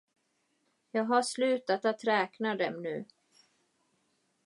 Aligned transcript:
Jag 0.91 1.03
har 1.03 1.21
slutat 1.21 1.85
att 1.85 2.03
räkna 2.03 2.55
dem 2.55 2.81
nu. 2.83 3.05